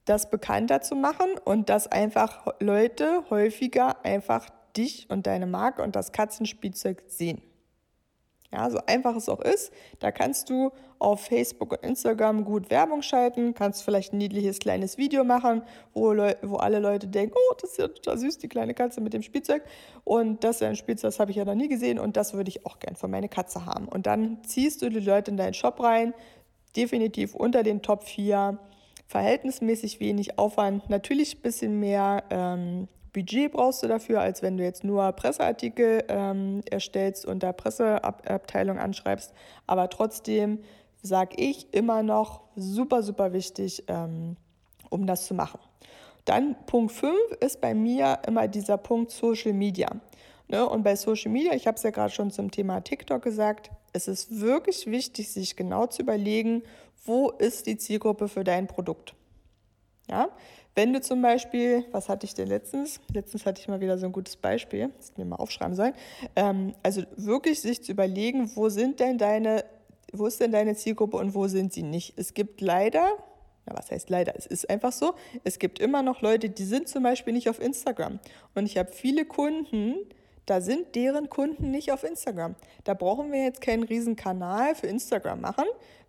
das 0.06 0.30
bekannter 0.30 0.82
zu 0.82 0.96
machen 0.96 1.28
und 1.46 1.70
dass 1.70 1.88
einfach 1.88 2.48
Leute 2.60 3.24
häufiger 3.30 4.04
einfach 4.04 4.50
dich 4.76 5.10
und 5.10 5.28
deine 5.28 5.48
Marke 5.48 5.84
und 5.84 5.96
das 5.96 6.12
Katzenspielzeug 6.12 7.04
sehen. 7.08 7.42
Ja, 8.56 8.70
so 8.70 8.80
einfach 8.86 9.18
es 9.18 9.28
auch 9.28 9.42
ist, 9.42 9.74
da 10.00 10.12
kannst 10.12 10.50
du 10.50 10.72
auf 10.98 11.26
Facebook 11.26 11.74
und 11.74 11.84
Instagram 11.84 12.46
gut 12.46 12.70
Werbung 12.70 13.02
schalten, 13.02 13.54
kannst 13.54 13.84
vielleicht 13.84 14.14
ein 14.14 14.18
niedliches 14.18 14.60
kleines 14.60 14.98
Video 14.98 15.26
machen, 15.26 15.62
wo, 15.94 16.16
wo 16.42 16.56
alle 16.56 16.80
Leute 16.80 17.08
denken, 17.08 17.36
oh, 17.36 17.54
das 17.60 17.72
ist 17.72 17.80
ja 17.80 17.90
total 17.90 18.18
süß, 18.18 18.38
die 18.38 18.48
kleine 18.48 18.74
Katze 18.74 19.02
mit 19.02 19.14
dem 19.14 19.24
Spielzeug. 19.24 19.62
Und 20.06 20.46
das 20.46 20.58
ist 20.58 20.62
ja 20.62 20.70
ein 20.70 20.78
Spielzeug, 20.78 21.10
das 21.10 21.20
habe 21.20 21.32
ich 21.32 21.38
ja 21.38 21.44
noch 21.44 21.56
nie 21.56 21.68
gesehen 21.68 22.00
und 22.00 22.16
das 22.16 22.34
würde 22.34 22.50
ich 22.50 22.66
auch 22.66 22.80
gern 22.80 22.96
für 22.96 23.10
meine 23.10 23.28
Katze 23.28 23.66
haben. 23.66 23.90
Und 23.90 24.08
dann 24.08 24.42
ziehst 24.46 24.82
du 24.82 24.90
die 24.90 25.02
Leute 25.02 25.32
in 25.32 25.38
deinen 25.38 25.54
Shop 25.54 25.82
rein, 25.84 26.14
definitiv 26.78 27.36
unter 27.36 27.62
den 27.62 27.82
Top 27.82 28.06
4, 28.06 28.58
verhältnismäßig 29.06 30.00
wenig 30.00 30.40
Aufwand, 30.40 30.90
natürlich 30.90 31.38
ein 31.38 31.42
bisschen 31.42 31.80
mehr 31.82 32.24
ähm, 32.30 32.88
Budget 33.16 33.54
brauchst 33.54 33.82
du 33.82 33.88
dafür, 33.88 34.20
als 34.20 34.42
wenn 34.42 34.58
du 34.58 34.64
jetzt 34.66 34.84
nur 34.84 35.10
Presseartikel 35.14 36.04
ähm, 36.10 36.62
erstellst 36.70 37.26
und 37.26 37.44
da 37.44 37.54
Presseabteilung 37.54 38.78
anschreibst. 38.78 39.34
Aber 39.68 39.90
trotzdem 39.90 40.60
sage 41.02 41.38
ich 41.38 41.74
immer 41.74 42.04
noch 42.04 42.42
super, 42.58 43.04
super 43.04 43.32
wichtig, 43.32 43.86
ähm, 43.88 44.36
um 44.90 45.08
das 45.08 45.28
zu 45.28 45.34
machen. 45.34 45.62
Dann 46.26 46.58
Punkt 46.66 46.92
5 46.92 47.14
ist 47.40 47.62
bei 47.62 47.74
mir 47.74 48.20
immer 48.28 48.50
dieser 48.50 48.78
Punkt 48.78 49.12
Social 49.12 49.54
Media. 49.54 49.90
Ne? 50.50 50.68
Und 50.68 50.84
bei 50.84 50.98
Social 50.98 51.32
Media, 51.32 51.54
ich 51.54 51.68
habe 51.68 51.78
es 51.78 51.84
ja 51.84 51.92
gerade 51.92 52.12
schon 52.12 52.32
zum 52.32 52.52
Thema 52.52 52.82
TikTok 52.82 53.22
gesagt, 53.22 53.72
es 53.94 54.10
ist 54.10 54.42
wirklich 54.42 54.88
wichtig, 54.88 55.32
sich 55.32 55.56
genau 55.56 55.88
zu 55.88 56.02
überlegen, 56.02 56.64
wo 57.06 57.30
ist 57.30 57.66
die 57.66 57.78
Zielgruppe 57.78 58.28
für 58.28 58.44
dein 58.44 58.68
Produkt. 58.68 59.16
Ja, 60.10 60.30
wenn 60.76 60.92
du 60.92 61.00
zum 61.00 61.22
Beispiel, 61.22 61.86
was 61.92 62.10
hatte 62.10 62.26
ich 62.26 62.34
denn 62.34 62.48
letztens? 62.48 63.00
Letztens 63.14 63.46
hatte 63.46 63.62
ich 63.62 63.68
mal 63.68 63.80
wieder 63.80 63.98
so 63.98 64.06
ein 64.06 64.12
gutes 64.12 64.36
Beispiel, 64.36 64.92
das 64.98 65.12
ich 65.12 65.18
mir 65.18 65.26
mal 65.26 65.38
aufschreiben 65.38 65.74
sollen. 65.74 65.94
Ähm, 66.36 66.76
also 66.84 67.04
wirklich 67.16 67.62
sich 67.62 67.82
zu 67.82 67.94
überlegen, 67.94 68.52
wo 68.56 68.68
sind 68.68 69.00
denn 69.00 69.18
deine, 69.18 69.64
wo 70.12 70.28
ist 70.28 70.42
denn 70.42 70.52
deine 70.52 70.76
Zielgruppe 70.76 71.18
und 71.18 71.34
wo 71.34 71.48
sind 71.48 71.72
sie 71.72 71.84
nicht? 71.84 72.14
Es 72.18 72.34
gibt 72.34 72.60
leider, 72.60 73.18
na 73.66 73.78
was 73.78 73.90
heißt 73.90 74.10
leider, 74.10 74.36
es 74.36 74.46
ist 74.46 74.70
einfach 74.70 74.92
so, 74.92 75.16
es 75.46 75.60
gibt 75.60 75.80
immer 75.80 76.04
noch 76.04 76.22
Leute, 76.22 76.50
die 76.50 76.66
sind 76.66 76.90
zum 76.90 77.04
Beispiel 77.04 77.34
nicht 77.34 77.50
auf 77.50 77.62
Instagram. 77.62 78.20
Und 78.54 78.66
ich 78.66 78.78
habe 78.78 78.92
viele 78.92 79.26
Kunden, 79.26 79.96
da 80.46 80.60
sind 80.60 80.94
deren 80.96 81.30
Kunden 81.30 81.72
nicht 81.72 81.92
auf 81.94 82.04
Instagram. 82.04 82.56
Da 82.84 82.94
brauchen 82.94 83.32
wir 83.32 83.44
jetzt 83.44 83.62
keinen 83.62 83.84
riesen 83.84 84.18
Kanal 84.18 84.76
für 84.76 84.88
Instagram 84.88 85.40
machen, 85.42 85.66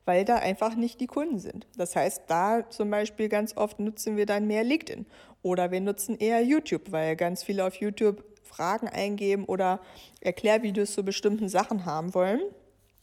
weil 0.06 0.25
da 0.25 0.36
einfach 0.36 0.75
nicht 0.76 1.00
die 1.00 1.06
Kunden 1.06 1.38
sind. 1.38 1.66
Das 1.76 1.94
heißt, 1.94 2.22
da 2.28 2.70
zum 2.70 2.90
Beispiel 2.90 3.28
ganz 3.28 3.56
oft 3.56 3.78
nutzen 3.78 4.16
wir 4.16 4.25
dann 4.25 4.46
mehr 4.46 4.64
LinkedIn 4.64 5.04
oder 5.42 5.70
wir 5.70 5.80
nutzen 5.80 6.16
eher 6.18 6.42
YouTube, 6.42 6.92
weil 6.92 7.16
ganz 7.16 7.42
viele 7.42 7.66
auf 7.66 7.75
YouTube 7.75 8.25
Fragen 8.42 8.88
eingeben 8.88 9.44
oder 9.44 9.80
Erklärvideos 10.20 10.94
zu 10.94 11.04
bestimmten 11.04 11.48
Sachen 11.48 11.84
haben 11.84 12.14
wollen. 12.14 12.40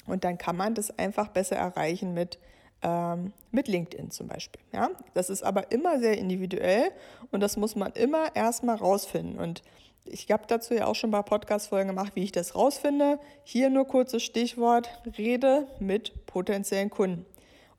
Und 0.07 0.23
dann 0.23 0.37
kann 0.37 0.57
man 0.57 0.73
das 0.73 0.97
einfach 0.97 1.27
besser 1.27 1.57
erreichen 1.57 2.13
mit, 2.13 2.39
ähm, 2.81 3.33
mit 3.51 3.67
LinkedIn 3.67 4.11
zum 4.11 4.27
Beispiel. 4.27 4.61
Ja? 4.73 4.89
Das 5.13 5.29
ist 5.29 5.43
aber 5.43 5.71
immer 5.71 5.99
sehr 5.99 6.17
individuell 6.17 6.91
und 7.31 7.41
das 7.41 7.57
muss 7.57 7.75
man 7.75 7.91
immer 7.93 8.35
erstmal 8.35 8.77
rausfinden. 8.77 9.39
Und 9.39 9.61
ich 10.05 10.29
habe 10.31 10.43
dazu 10.47 10.73
ja 10.73 10.85
auch 10.85 10.95
schon 10.95 11.09
ein 11.09 11.13
paar 11.13 11.23
Podcast-Folgen 11.23 11.89
gemacht, 11.89 12.13
wie 12.15 12.23
ich 12.23 12.31
das 12.31 12.55
rausfinde. 12.55 13.19
Hier 13.43 13.69
nur 13.69 13.87
kurzes 13.87 14.23
Stichwort: 14.23 14.89
Rede 15.17 15.67
mit 15.79 16.25
potenziellen 16.25 16.89
Kunden 16.89 17.25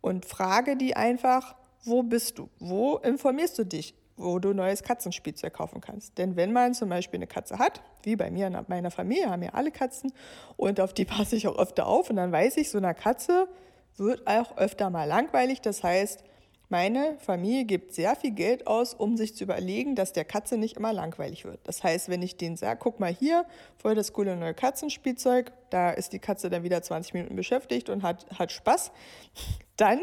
und 0.00 0.24
frage 0.26 0.76
die 0.76 0.96
einfach, 0.96 1.54
wo 1.84 2.02
bist 2.02 2.38
du? 2.38 2.48
Wo 2.58 2.96
informierst 2.96 3.58
du 3.58 3.64
dich? 3.64 3.94
wo 4.16 4.38
du 4.38 4.52
neues 4.52 4.82
Katzenspielzeug 4.82 5.52
kaufen 5.52 5.80
kannst. 5.80 6.18
Denn 6.18 6.36
wenn 6.36 6.52
man 6.52 6.74
zum 6.74 6.88
Beispiel 6.88 7.18
eine 7.18 7.26
Katze 7.26 7.58
hat, 7.58 7.82
wie 8.02 8.16
bei 8.16 8.30
mir 8.30 8.46
in 8.46 8.56
meiner 8.68 8.90
Familie, 8.90 9.30
haben 9.30 9.42
ja 9.42 9.50
alle 9.54 9.70
Katzen 9.70 10.12
und 10.56 10.80
auf 10.80 10.94
die 10.94 11.04
passe 11.04 11.36
ich 11.36 11.48
auch 11.48 11.58
öfter 11.58 11.86
auf 11.86 12.10
und 12.10 12.16
dann 12.16 12.30
weiß 12.30 12.56
ich, 12.58 12.70
so 12.70 12.78
einer 12.78 12.94
Katze 12.94 13.48
wird 13.96 14.26
auch 14.26 14.56
öfter 14.56 14.90
mal 14.90 15.04
langweilig. 15.04 15.60
Das 15.62 15.82
heißt, 15.82 16.24
meine 16.68 17.16
Familie 17.18 17.64
gibt 17.64 17.92
sehr 17.94 18.16
viel 18.16 18.30
Geld 18.30 18.66
aus, 18.66 18.94
um 18.94 19.16
sich 19.16 19.34
zu 19.34 19.44
überlegen, 19.44 19.94
dass 19.94 20.12
der 20.12 20.24
Katze 20.24 20.56
nicht 20.56 20.76
immer 20.76 20.92
langweilig 20.92 21.44
wird. 21.44 21.60
Das 21.64 21.82
heißt, 21.82 22.08
wenn 22.08 22.22
ich 22.22 22.36
denen 22.36 22.56
sage, 22.56 22.80
guck 22.82 23.00
mal 23.00 23.12
hier, 23.12 23.44
voll 23.76 23.94
das 23.94 24.12
coole 24.12 24.36
neue 24.36 24.54
Katzenspielzeug, 24.54 25.52
da 25.70 25.90
ist 25.90 26.12
die 26.12 26.18
Katze 26.18 26.50
dann 26.50 26.62
wieder 26.62 26.82
20 26.82 27.14
Minuten 27.14 27.36
beschäftigt 27.36 27.90
und 27.90 28.02
hat, 28.02 28.26
hat 28.38 28.50
Spaß, 28.50 28.92
dann 29.76 30.00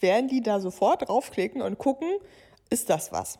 werden 0.00 0.28
die 0.28 0.40
da 0.40 0.60
sofort 0.60 1.08
draufklicken 1.08 1.62
und 1.62 1.78
gucken, 1.78 2.08
ist 2.70 2.90
das 2.90 3.12
was? 3.12 3.38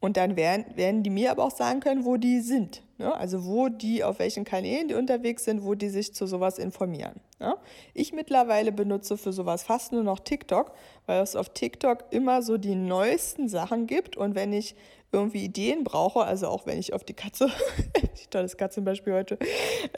Und 0.00 0.16
dann 0.16 0.36
werden, 0.36 0.64
werden 0.76 1.02
die 1.02 1.10
mir 1.10 1.30
aber 1.30 1.44
auch 1.44 1.50
sagen 1.50 1.80
können, 1.80 2.06
wo 2.06 2.16
die 2.16 2.40
sind. 2.40 2.82
Ne? 2.96 3.14
Also 3.14 3.44
wo 3.44 3.68
die, 3.68 4.02
auf 4.02 4.18
welchen 4.18 4.44
Kanälen 4.44 4.88
die 4.88 4.94
unterwegs 4.94 5.44
sind, 5.44 5.62
wo 5.62 5.74
die 5.74 5.90
sich 5.90 6.14
zu 6.14 6.26
sowas 6.26 6.58
informieren. 6.58 7.20
Ne? 7.38 7.54
Ich 7.92 8.12
mittlerweile 8.14 8.72
benutze 8.72 9.18
für 9.18 9.32
sowas 9.32 9.62
fast 9.62 9.92
nur 9.92 10.02
noch 10.02 10.20
TikTok, 10.20 10.72
weil 11.04 11.22
es 11.22 11.36
auf 11.36 11.50
TikTok 11.50 12.04
immer 12.10 12.42
so 12.42 12.56
die 12.56 12.74
neuesten 12.74 13.48
Sachen 13.50 13.86
gibt. 13.86 14.16
Und 14.16 14.34
wenn 14.34 14.54
ich 14.54 14.74
irgendwie 15.12 15.44
Ideen 15.44 15.84
brauche, 15.84 16.20
also 16.20 16.48
auch 16.48 16.66
wenn 16.66 16.78
ich 16.78 16.92
auf 16.92 17.04
die 17.04 17.14
Katze, 17.14 17.50
tolles 18.30 18.56
Katzenbeispiel 18.56 19.12
heute, 19.12 19.38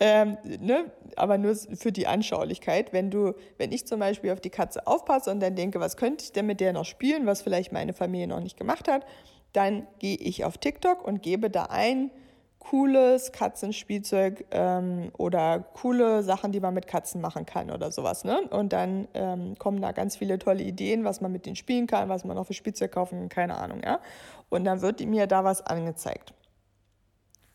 ähm, 0.00 0.38
ne, 0.61 0.90
aber 1.16 1.38
nur 1.38 1.54
für 1.54 1.92
die 1.92 2.06
Anschaulichkeit, 2.06 2.92
wenn 2.92 3.11
du, 3.11 3.35
wenn 3.59 3.73
ich 3.73 3.87
zum 3.87 4.00
Beispiel 4.00 4.32
auf 4.32 4.40
die 4.40 4.50
Katze 4.50 4.87
aufpasse 4.87 5.30
und 5.30 5.40
dann 5.40 5.54
denke, 5.54 5.80
was 5.80 5.97
könnte 5.97 6.25
ich 6.25 6.32
denn 6.32 6.47
mit 6.47 6.61
der 6.61 6.73
noch 6.73 6.87
spielen, 6.87 7.26
was 7.26 7.42
vielleicht 7.42 7.73
meine 7.73 7.92
Familie 7.92 8.26
noch 8.26 8.40
nicht 8.40 8.56
gemacht 8.56 8.88
hat, 8.88 9.04
dann 9.52 9.87
gehe 9.99 10.16
ich 10.16 10.44
auf 10.44 10.59
TikTok 10.59 11.06
und 11.06 11.23
gebe 11.23 11.50
da 11.50 11.64
ein 11.64 12.11
cooles 12.59 13.32
Katzenspielzeug 13.32 14.44
ähm, 14.52 15.11
oder 15.18 15.59
coole 15.75 16.23
Sachen, 16.23 16.52
die 16.52 16.61
man 16.61 16.73
mit 16.73 16.87
Katzen 16.87 17.21
machen 17.21 17.44
kann 17.44 17.73
oder 17.73 17.90
sowas. 17.90 18.23
Ne? 18.23 18.40
Und 18.50 18.73
dann 18.73 19.09
ähm, 19.14 19.59
kommen 19.59 19.82
da 19.82 19.90
ganz 19.90 20.16
viele 20.16 20.38
tolle 20.38 20.62
Ideen, 20.62 21.04
was 21.04 21.21
man 21.21 21.32
mit 21.32 21.44
denen 21.44 21.56
spielen 21.56 21.88
kann, 21.88 22.09
was 22.09 22.25
man 22.25 22.38
auch 22.38 22.44
für 22.44 22.54
Spielzeug 22.54 22.92
kaufen 22.92 23.18
kann, 23.18 23.28
keine 23.28 23.56
Ahnung. 23.56 23.82
Ja? 23.85 24.00
Und 24.49 24.64
dann 24.64 24.80
wird 24.80 25.00
mir 25.00 25.26
da 25.26 25.42
was 25.42 25.61
angezeigt. 25.66 26.35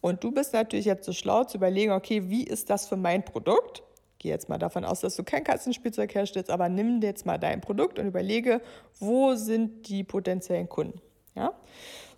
Und 0.02 0.24
du 0.24 0.32
bist 0.32 0.54
natürlich 0.54 0.86
jetzt 0.86 1.06
so 1.06 1.14
schlau 1.14 1.46
zu 1.46 1.58
überlegen, 1.58 1.94
okay, 1.94 2.30
wie 2.30 2.44
ist 2.44 2.70
das 2.70 2.88
für 2.88 2.98
mein 2.98 3.24
Produkt? 3.24 3.84
Gehe 4.20 4.32
jetzt 4.32 4.50
mal 4.50 4.58
davon 4.58 4.84
aus, 4.84 5.00
dass 5.00 5.16
du 5.16 5.24
kein 5.24 5.44
Katzenspielzeug 5.44 6.14
herstellst, 6.14 6.50
aber 6.50 6.68
nimm 6.70 7.02
jetzt 7.02 7.26
mal 7.26 7.38
dein 7.38 7.62
Produkt 7.62 7.98
und 7.98 8.08
überlege, 8.08 8.62
wo 9.00 9.36
sind 9.36 9.88
die 9.88 10.04
potenziellen 10.04 10.68
Kunden? 10.68 11.02
Ja? 11.38 11.54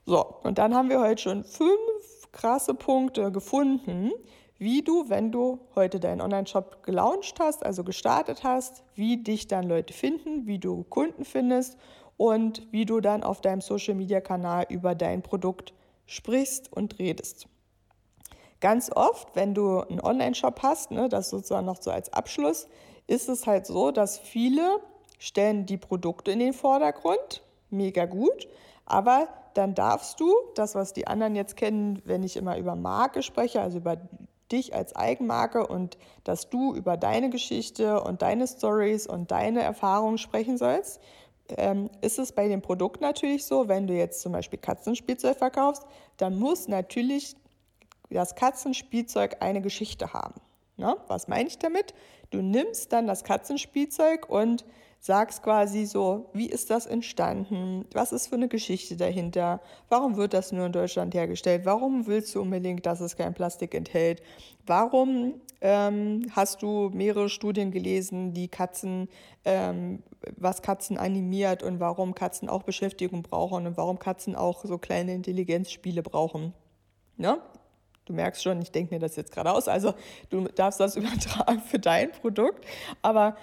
So, 0.05 0.25
und 0.43 0.57
dann 0.57 0.73
haben 0.73 0.89
wir 0.89 0.99
heute 0.99 1.21
schon 1.21 1.43
fünf 1.43 2.31
krasse 2.31 2.73
Punkte 2.73 3.31
gefunden, 3.31 4.11
wie 4.57 4.81
du, 4.81 5.09
wenn 5.09 5.31
du 5.31 5.59
heute 5.75 5.99
deinen 5.99 6.21
Online-Shop 6.21 6.83
gelauncht 6.83 7.39
hast, 7.39 7.65
also 7.65 7.83
gestartet 7.83 8.43
hast, 8.43 8.83
wie 8.95 9.17
dich 9.17 9.47
dann 9.47 9.67
Leute 9.67 9.93
finden, 9.93 10.47
wie 10.47 10.59
du 10.59 10.83
Kunden 10.83 11.23
findest 11.23 11.77
und 12.17 12.67
wie 12.71 12.85
du 12.85 12.99
dann 12.99 13.23
auf 13.23 13.39
deinem 13.39 13.61
Social-Media-Kanal 13.61 14.65
über 14.69 14.95
dein 14.95 15.21
Produkt 15.21 15.73
sprichst 16.05 16.71
und 16.73 16.99
redest. 16.99 17.47
Ganz 18.59 18.91
oft, 18.93 19.35
wenn 19.35 19.53
du 19.53 19.79
einen 19.79 20.01
Online-Shop 20.01 20.61
hast, 20.61 20.91
ne, 20.91 21.07
das 21.07 21.29
sozusagen 21.29 21.65
noch 21.65 21.81
so 21.81 21.91
als 21.91 22.11
Abschluss, 22.11 22.67
ist 23.07 23.29
es 23.29 23.47
halt 23.47 23.65
so, 23.65 23.91
dass 23.91 24.19
viele 24.19 24.81
stellen 25.17 25.65
die 25.65 25.77
Produkte 25.77 26.31
in 26.31 26.39
den 26.39 26.53
Vordergrund, 26.53 27.41
mega 27.69 28.05
gut, 28.05 28.47
aber 28.89 29.29
dann 29.53 29.75
darfst 29.75 30.19
du 30.19 30.33
das, 30.55 30.75
was 30.75 30.93
die 30.93 31.07
anderen 31.07 31.35
jetzt 31.35 31.55
kennen, 31.55 32.01
wenn 32.05 32.23
ich 32.23 32.35
immer 32.35 32.57
über 32.57 32.75
Marke 32.75 33.23
spreche, 33.23 33.61
also 33.61 33.77
über 33.77 33.97
dich 34.51 34.73
als 34.75 34.95
Eigenmarke 34.95 35.65
und 35.65 35.97
dass 36.23 36.49
du 36.49 36.73
über 36.73 36.97
deine 36.97 37.29
Geschichte 37.29 38.01
und 38.01 38.21
deine 38.21 38.47
Stories 38.47 39.07
und 39.07 39.31
deine 39.31 39.61
Erfahrungen 39.61 40.17
sprechen 40.17 40.57
sollst, 40.57 40.99
ähm, 41.57 41.89
ist 42.01 42.19
es 42.19 42.31
bei 42.31 42.47
dem 42.47 42.61
Produkt 42.61 43.01
natürlich 43.01 43.45
so, 43.45 43.67
wenn 43.67 43.87
du 43.87 43.93
jetzt 43.93 44.21
zum 44.21 44.31
Beispiel 44.31 44.59
Katzenspielzeug 44.59 45.37
verkaufst, 45.37 45.85
dann 46.17 46.37
muss 46.37 46.67
natürlich 46.67 47.35
das 48.09 48.35
Katzenspielzeug 48.35 49.37
eine 49.39 49.61
Geschichte 49.61 50.13
haben. 50.13 50.41
Ja, 50.77 50.95
was 51.07 51.27
meine 51.27 51.47
ich 51.47 51.59
damit? 51.59 51.93
Du 52.31 52.41
nimmst 52.41 52.93
dann 52.93 53.05
das 53.05 53.23
Katzenspielzeug 53.23 54.29
und 54.29 54.63
sagst 54.99 55.43
quasi 55.43 55.85
so, 55.85 56.29
wie 56.33 56.47
ist 56.47 56.69
das 56.69 56.85
entstanden? 56.85 57.85
Was 57.93 58.11
ist 58.11 58.27
für 58.27 58.35
eine 58.35 58.49
Geschichte 58.49 58.97
dahinter? 58.97 59.61
Warum 59.87 60.17
wird 60.17 60.33
das 60.33 60.51
nur 60.51 60.65
in 60.65 60.73
Deutschland 60.73 61.13
hergestellt? 61.13 61.61
Warum 61.63 62.05
willst 62.05 62.35
du 62.35 62.41
unbedingt, 62.41 62.85
dass 62.85 62.99
es 62.99 63.15
kein 63.15 63.33
Plastik 63.33 63.73
enthält? 63.73 64.21
Warum 64.65 65.35
ähm, 65.61 66.27
hast 66.35 66.61
du 66.61 66.89
mehrere 66.93 67.29
Studien 67.29 67.71
gelesen, 67.71 68.33
die 68.33 68.49
Katzen, 68.49 69.07
ähm, 69.45 70.03
was 70.35 70.61
Katzen 70.61 70.97
animiert 70.97 71.63
und 71.63 71.79
warum 71.79 72.13
Katzen 72.13 72.49
auch 72.49 72.63
Beschäftigung 72.63 73.23
brauchen 73.23 73.67
und 73.67 73.77
warum 73.77 73.99
Katzen 73.99 74.35
auch 74.35 74.65
so 74.65 74.77
kleine 74.77 75.13
Intelligenzspiele 75.13 76.03
brauchen? 76.03 76.53
Ne? 77.15 77.39
Du 78.03 78.13
merkst 78.13 78.41
schon, 78.41 78.61
ich 78.61 78.71
denke 78.71 78.93
mir 78.93 78.99
das 78.99 79.15
jetzt 79.15 79.31
gerade 79.31 79.51
aus. 79.51 79.67
Also 79.67 79.93
du 80.29 80.47
darfst 80.47 80.79
das 80.79 80.95
übertragen 80.97 81.61
für 81.61 81.79
dein 81.79 82.11
Produkt. 82.11 82.65
Aber 83.01 83.37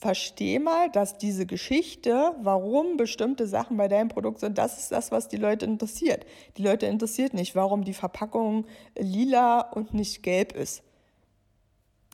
versteh 0.00 0.58
mal, 0.58 0.90
dass 0.90 1.18
diese 1.18 1.44
Geschichte, 1.44 2.32
warum 2.40 2.96
bestimmte 2.96 3.46
Sachen 3.46 3.76
bei 3.76 3.86
deinem 3.86 4.08
Produkt 4.08 4.40
sind, 4.40 4.56
das 4.56 4.78
ist 4.78 4.92
das, 4.92 5.12
was 5.12 5.28
die 5.28 5.36
Leute 5.36 5.66
interessiert. 5.66 6.24
Die 6.56 6.62
Leute 6.62 6.86
interessiert 6.86 7.34
nicht, 7.34 7.54
warum 7.54 7.84
die 7.84 7.92
Verpackung 7.92 8.64
lila 8.98 9.60
und 9.60 9.92
nicht 9.92 10.22
gelb 10.22 10.52
ist. 10.52 10.82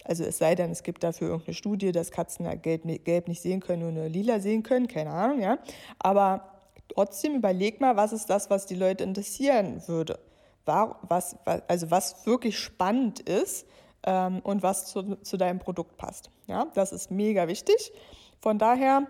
Also 0.02 0.25
es 0.25 0.38
sei 0.38 0.57
denn, 0.57 0.73
es 0.73 0.83
gibt 0.83 1.05
dafür 1.05 1.28
irgendeine 1.28 1.55
Studie, 1.55 1.93
dass 1.93 2.11
Katzen 2.11 2.47
gelb, 2.61 2.83
gelb 3.05 3.28
nicht 3.28 3.40
sehen 3.40 3.61
können, 3.61 3.95
nur 3.95 4.09
lila 4.09 4.40
sehen 4.40 4.64
können, 4.64 4.88
keine 4.88 5.11
Ahnung, 5.11 5.40
ja. 5.40 5.59
Aber 6.00 6.50
trotzdem 6.88 7.37
überleg 7.37 7.81
mal, 7.81 7.97
was 7.97 8.12
ist 8.12 8.26
das, 8.26 8.50
was 8.50 8.66
die 8.66 8.75
Leute 8.75 9.05
interessieren 9.05 9.83
würde. 9.87 10.19
Was, 10.64 11.37
also 11.69 11.90
was 11.93 12.26
wirklich 12.26 12.59
spannend 12.59 13.21
ist 13.21 13.66
ähm, 14.06 14.40
und 14.40 14.62
was 14.62 14.86
zu, 14.86 15.16
zu 15.16 15.36
deinem 15.36 15.58
Produkt 15.58 15.96
passt. 15.96 16.30
Ja, 16.46 16.66
das 16.75 16.92
ist 16.92 17.10
mega 17.10 17.48
wichtig. 17.48 17.92
Von 18.40 18.58
daher 18.58 19.06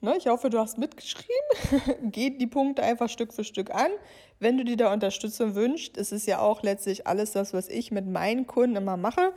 Ne, 0.00 0.16
ich 0.16 0.28
hoffe, 0.28 0.48
du 0.48 0.60
hast 0.60 0.78
mitgeschrieben. 0.78 1.32
Geht 2.12 2.40
die 2.40 2.46
Punkte 2.46 2.84
einfach 2.84 3.08
Stück 3.08 3.32
für 3.34 3.42
Stück 3.42 3.74
an. 3.74 3.90
Wenn 4.38 4.56
du 4.56 4.64
dir 4.64 4.76
da 4.76 4.92
Unterstützung 4.92 5.56
wünschst, 5.56 5.96
ist 5.96 6.12
es 6.12 6.24
ja 6.24 6.38
auch 6.38 6.62
letztlich 6.62 7.08
alles 7.08 7.32
das, 7.32 7.52
was 7.52 7.68
ich 7.68 7.90
mit 7.90 8.06
meinen 8.06 8.46
Kunden 8.46 8.76
immer 8.76 8.96
mache. 8.96 9.32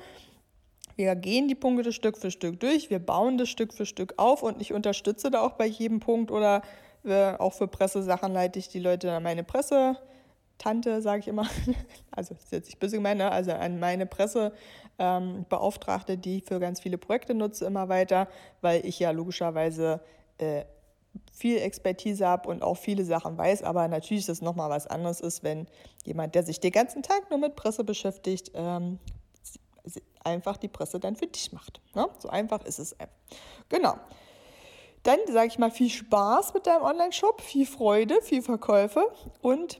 Wir 0.95 1.15
gehen 1.15 1.47
die 1.47 1.55
Punkte 1.55 1.91
Stück 1.91 2.15
für 2.15 2.29
Stück 2.29 2.59
durch, 2.59 2.91
wir 2.91 2.99
bauen 2.99 3.39
das 3.39 3.49
Stück 3.49 3.73
für 3.73 3.87
Stück 3.87 4.13
auf 4.17 4.43
und 4.43 4.61
ich 4.61 4.71
unterstütze 4.71 5.31
da 5.31 5.41
auch 5.41 5.53
bei 5.53 5.65
jedem 5.65 5.99
Punkt 5.99 6.29
oder 6.29 6.61
äh, 7.03 7.33
auch 7.37 7.53
für 7.53 7.67
Pressesachen 7.67 8.31
leite 8.31 8.59
ich 8.59 8.67
die 8.67 8.79
Leute 8.79 9.11
an 9.11 9.23
meine 9.23 9.43
Pressetante, 10.61 11.01
sage 11.01 11.21
ich 11.21 11.27
immer. 11.27 11.47
Also 12.11 12.33
das 12.33 12.43
ist 12.43 12.51
jetzt 12.51 12.67
nicht 12.67 12.79
böse 12.79 12.97
gemeint, 12.97 13.19
ne? 13.19 13.31
also 13.31 13.51
an 13.51 13.79
meine 13.79 14.05
Pressebeauftragte, 14.05 16.13
ähm, 16.13 16.21
die 16.21 16.39
ich 16.39 16.43
für 16.43 16.59
ganz 16.59 16.81
viele 16.81 16.97
Projekte 16.97 17.33
nutze, 17.33 17.65
immer 17.65 17.87
weiter, 17.87 18.27
weil 18.59 18.85
ich 18.85 18.99
ja 18.99 19.11
logischerweise 19.11 20.01
äh, 20.39 20.65
viel 21.31 21.57
Expertise 21.57 22.27
habe 22.27 22.49
und 22.49 22.63
auch 22.63 22.75
viele 22.75 23.05
Sachen 23.05 23.37
weiß, 23.37 23.63
aber 23.63 23.87
natürlich 23.87 24.23
ist 24.23 24.29
es 24.29 24.41
nochmal 24.41 24.69
was 24.69 24.87
anderes 24.87 25.21
ist, 25.21 25.41
wenn 25.41 25.67
jemand, 26.05 26.35
der 26.35 26.43
sich 26.43 26.59
den 26.59 26.73
ganzen 26.73 27.01
Tag 27.01 27.29
nur 27.29 27.39
mit 27.39 27.55
Presse 27.55 27.85
beschäftigt, 27.85 28.51
ähm, 28.53 28.99
einfach 30.23 30.57
die 30.57 30.67
Presse 30.67 30.99
dann 30.99 31.15
für 31.15 31.27
dich 31.27 31.53
macht. 31.53 31.79
Ne? 31.95 32.07
So 32.19 32.29
einfach 32.29 32.65
ist 32.65 32.79
es. 32.79 32.95
Genau. 33.69 33.95
Dann 35.03 35.19
sage 35.27 35.47
ich 35.47 35.57
mal 35.57 35.71
viel 35.71 35.89
Spaß 35.89 36.53
mit 36.53 36.67
deinem 36.67 36.83
Online-Shop, 36.83 37.41
viel 37.41 37.65
Freude, 37.65 38.21
viel 38.21 38.41
Verkäufe 38.41 39.01
und 39.41 39.79